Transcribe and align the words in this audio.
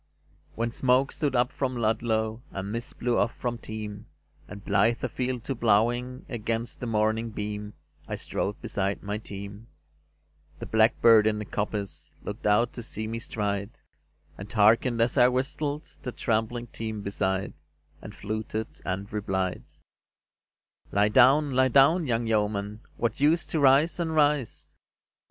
VII 0.01 0.51
When 0.55 0.71
smoke 0.71 1.11
stood 1.11 1.35
up 1.35 1.51
from 1.51 1.77
Ludlow, 1.77 2.41
And 2.49 2.71
mist 2.71 2.97
blew 2.97 3.19
off 3.19 3.35
from 3.37 3.59
Teme, 3.59 4.07
And 4.47 4.65
blithe 4.65 5.03
afield 5.03 5.43
to 5.43 5.55
ploughing 5.55 6.25
Against 6.27 6.79
the 6.79 6.87
morning 6.87 7.29
beam 7.29 7.73
I 8.07 8.15
strode 8.15 8.59
beside 8.63 9.03
my 9.03 9.19
team, 9.19 9.67
The 10.57 10.65
blackbird 10.65 11.27
in 11.27 11.37
the 11.37 11.45
coppice 11.45 12.15
Looked 12.23 12.47
out 12.47 12.73
to 12.73 12.81
see 12.81 13.05
me 13.05 13.19
stride, 13.19 13.77
And 14.39 14.51
hearkened 14.51 14.99
as 15.01 15.19
I 15.19 15.27
whistled 15.27 15.83
The 16.01 16.11
tramping 16.11 16.65
team 16.65 17.03
beside, 17.03 17.53
And 18.01 18.15
fluted 18.15 18.81
and 18.83 19.13
replied: 19.13 19.65
"Lie 20.91 21.09
down, 21.09 21.51
lie 21.51 21.67
down, 21.67 22.07
young 22.07 22.25
yeoman; 22.25 22.79
What 22.97 23.19
use 23.19 23.45
to 23.45 23.59
rise 23.59 23.99
and 23.99 24.15
rise? 24.15 24.73